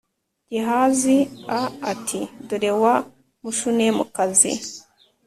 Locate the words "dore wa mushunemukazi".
2.47-4.51